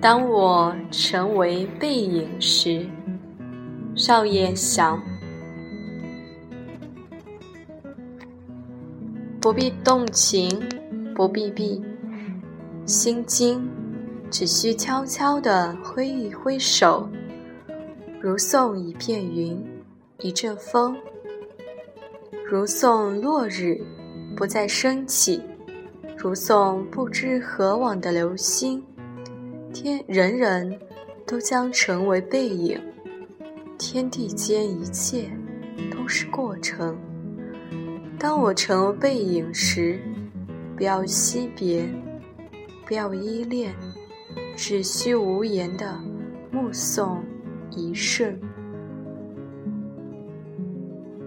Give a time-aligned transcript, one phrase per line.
[0.00, 2.86] 当我成为背影时，
[3.94, 4.98] 少爷想。
[9.38, 10.66] 不必动情，
[11.14, 11.84] 不必闭
[12.86, 13.68] 心经，
[14.30, 17.06] 只需悄悄地挥一挥手，
[18.22, 19.62] 如送一片云，
[20.20, 20.96] 一阵风，
[22.46, 23.78] 如送落日
[24.34, 25.42] 不再升起，
[26.16, 28.82] 如送不知何往的流星。
[29.72, 30.78] 天，人人
[31.26, 32.80] 都将成为背影。
[33.78, 35.30] 天地间一切
[35.90, 36.98] 都是过程。
[38.18, 39.98] 当我成为背影时，
[40.76, 41.88] 不要惜别，
[42.86, 43.74] 不要依恋，
[44.54, 45.98] 只需无言的
[46.50, 47.24] 目送
[47.70, 48.38] 一瞬，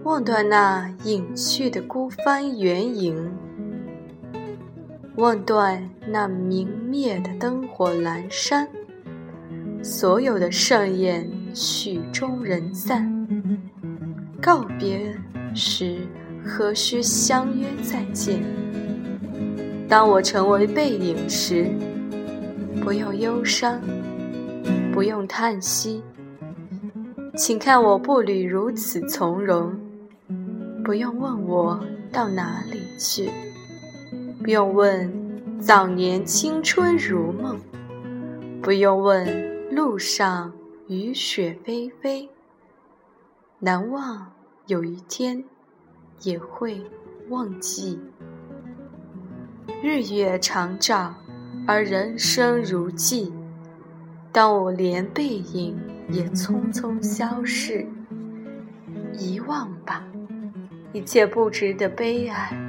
[0.04, 3.32] 望断那隐去的孤帆远影。
[5.16, 8.68] 望断那明灭的灯火阑珊，
[9.82, 13.10] 所有的盛宴曲终人散。
[14.42, 15.14] 告别
[15.54, 16.00] 时
[16.44, 18.42] 何须相约再见？
[19.88, 21.70] 当我成为背影时，
[22.82, 23.80] 不用忧伤，
[24.92, 26.02] 不用叹息，
[27.36, 29.72] 请看我步履如此从容，
[30.84, 33.30] 不用问我到哪里去。
[34.44, 37.58] 不用问早年青春如梦，
[38.60, 40.52] 不用问路上
[40.86, 42.28] 雨雪霏霏。
[43.58, 44.30] 难忘
[44.66, 45.42] 有一天
[46.20, 46.78] 也会
[47.30, 47.98] 忘记。
[49.82, 51.14] 日月长照，
[51.66, 53.32] 而人生如寄。
[54.30, 55.74] 当我连背影
[56.10, 57.86] 也匆匆消逝，
[59.14, 60.04] 遗忘吧，
[60.92, 62.63] 一切不值得悲哀。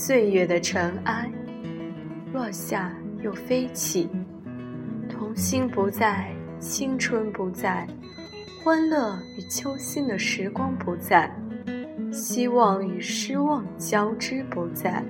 [0.00, 1.28] 岁月的尘埃
[2.32, 4.08] 落下又飞起，
[5.10, 7.84] 童心不在，青春不在，
[8.62, 11.28] 欢乐与揪心的时光不在，
[12.12, 15.02] 希望与失望交织不在，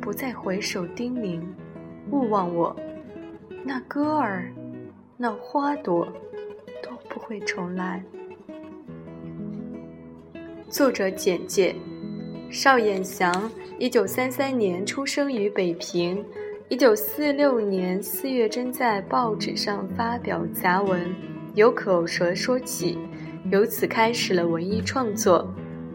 [0.00, 1.38] 不再回首叮咛，
[2.10, 2.74] 勿忘我。
[3.62, 4.50] 那歌儿，
[5.18, 6.10] 那花朵，
[6.82, 8.02] 都不会重来。
[10.70, 11.76] 作者简介：
[12.50, 13.50] 邵彦祥。
[13.78, 16.22] 一九三三年出生于北平，
[16.68, 21.00] 一九四六年四月正在报纸上发表杂文，
[21.54, 22.98] 由口舌说起，
[23.50, 25.48] 由此开始了文艺创作。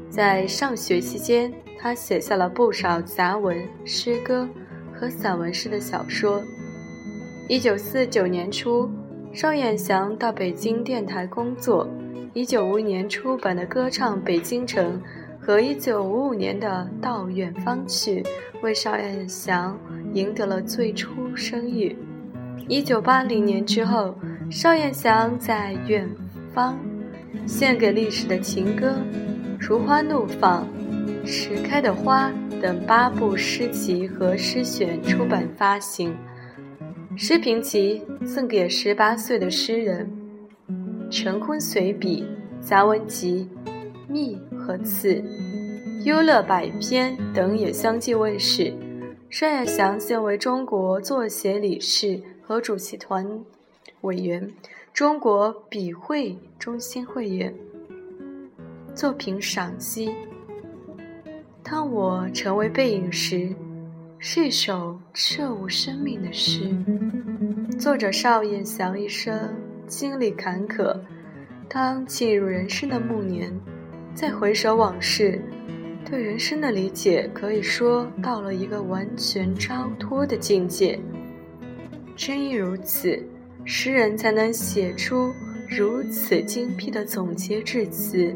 [0.10, 4.48] 在上学期间，他写下了不少杂文、诗歌
[4.94, 6.42] 和散文式的小说。
[7.50, 8.90] 一九四九年初，
[9.34, 11.88] 邵彦祥到北京电台工作。
[12.34, 14.94] 一九五年出版的歌唱《北京城》。
[15.46, 18.24] 和一九五五年的《到远方去》
[18.64, 19.78] 为邵彦祥
[20.16, 21.96] 赢得了最初声誉。
[22.68, 24.16] 一九八零年之后，
[24.50, 26.10] 邵彦祥在《远
[26.52, 26.76] 方》
[27.48, 28.90] 献给历史的情歌
[29.60, 30.68] 《如花怒放》
[31.28, 36.18] 《迟开的花》等八部诗集和诗选出版发行。
[37.16, 40.12] 诗评集赠给十八岁的诗人，
[41.12, 42.26] 《晨昏随笔》
[42.68, 43.48] 杂文集
[44.08, 44.36] 《密》。
[44.58, 45.14] 和次
[46.06, 48.74] 《优乐百篇》等也相继问世。
[49.30, 53.28] 邵彦祥现为中国作协理事和主席团
[54.02, 54.52] 委员，
[54.94, 57.54] 中国笔会中心会员。
[58.94, 60.10] 作品赏析：
[61.62, 63.54] 当我成为背影时，
[64.18, 66.76] 是一首彻悟生命的诗。
[67.78, 69.54] 作者邵燕祥一生
[69.86, 70.98] 经历坎坷，
[71.68, 73.54] 当进入人生的暮年。
[74.16, 75.42] 再回首往事，
[76.10, 80.98] 对人生的理解可以说到了一个完全超脱的境界。
[82.16, 83.22] 正因如此，
[83.66, 85.34] 诗人才能写出
[85.70, 88.34] 如此精辟的总结致辞：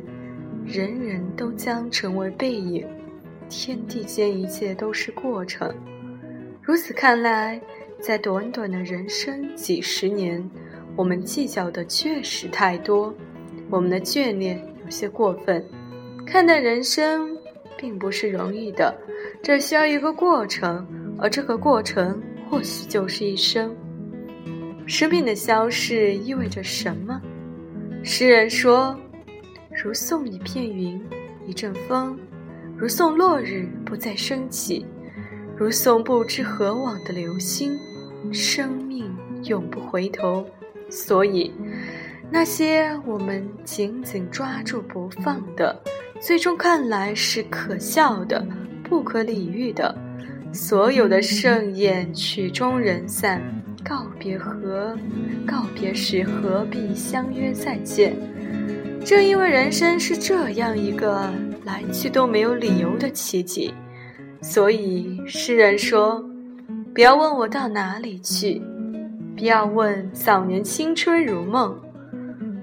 [0.66, 2.86] 人人都将成为背影，
[3.48, 5.74] 天地间一切都是过程。
[6.62, 7.60] 如此看来，
[8.02, 10.46] 在短短的人生几十年，
[10.98, 13.16] 我们计较的确实太多，
[13.70, 14.62] 我们的眷恋。
[14.90, 15.64] 有些过分，
[16.26, 17.38] 看待人生
[17.78, 18.92] 并不是容易的，
[19.40, 20.84] 这需要一个过程，
[21.20, 22.20] 而这个过程
[22.50, 23.72] 或许就是一生。
[24.88, 27.22] 生命的消逝意味着什么？
[28.04, 29.00] 诗人说
[29.84, 31.00] ：“如送一片云，
[31.46, 32.18] 一阵风，
[32.76, 34.84] 如送落日不再升起，
[35.56, 37.78] 如送不知何往的流星。
[38.34, 40.44] 生命永不回头，
[40.90, 41.54] 所以。”
[42.32, 45.76] 那些我们紧紧抓住不放的，
[46.20, 48.46] 最终看来是可笑的、
[48.84, 49.94] 不可理喻的。
[50.52, 53.42] 所有的盛宴曲终人散，
[53.84, 54.98] 告别和，
[55.46, 58.16] 告别时何必相约再见？
[59.06, 61.32] 正因为人生是这样一个
[61.64, 63.74] 来去都没有理由的奇迹，
[64.42, 66.24] 所以诗人说
[66.94, 68.62] ：“不要问我到哪里去，
[69.38, 71.80] 不要问早年青春如梦，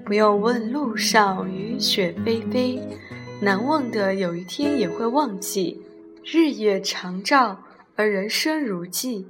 [0.07, 2.81] 不用问路上雨雪霏霏，
[3.41, 5.83] 难忘的有一天也会忘记。
[6.25, 7.61] 日月长照，
[7.97, 9.27] 而人生如寄，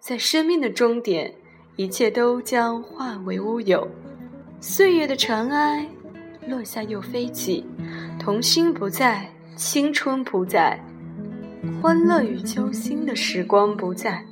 [0.00, 1.34] 在生命的终点，
[1.76, 3.86] 一切都将化为乌有。
[4.60, 5.86] 岁月的尘埃。”
[6.48, 7.64] 落下又飞起，
[8.18, 10.78] 童心不在，青春不在，
[11.80, 14.22] 欢乐与揪心的时光不在，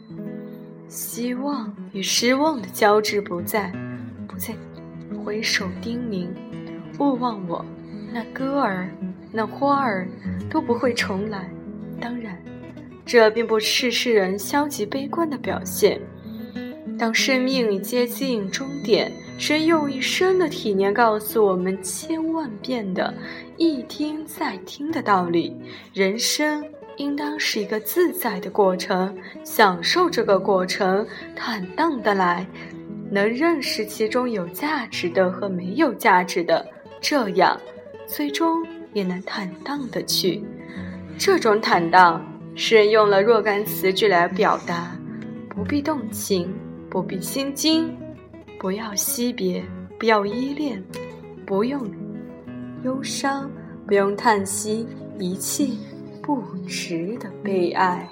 [0.88, 3.72] 希望与失望的交织不在，
[4.28, 4.54] 不再
[5.24, 6.26] 回首叮咛，
[6.98, 7.64] 勿忘我。
[8.12, 8.88] 那歌儿，
[9.30, 10.06] 那花儿，
[10.50, 11.48] 都不会重来。
[12.00, 12.36] 当然，
[13.06, 16.00] 这并不是世人消极悲观的表现。
[16.98, 23.12] 当生命已接近终点，神用一生的体验告诉我们千万遍的
[23.56, 25.56] 一听再听的道理：
[25.94, 26.64] 人生
[26.98, 31.04] 应当是一个自在的过程，享受这个过程，
[31.34, 32.46] 坦荡的来，
[33.12, 36.66] 能认识其中有价值的和没有价值的，
[37.00, 37.60] 这样，
[38.06, 40.42] 最终也能坦荡的去。
[41.18, 42.24] 这种坦荡，
[42.54, 44.96] 诗人用了若干词句来表达，
[45.50, 46.52] 不必动情。
[46.90, 47.96] 不必心惊，
[48.58, 49.64] 不要惜别，
[49.98, 50.84] 不要依恋，
[51.46, 51.90] 不用
[52.84, 53.50] 忧伤，
[53.86, 54.86] 不用叹息，
[55.18, 55.66] 一切
[56.22, 58.06] 不值得悲哀。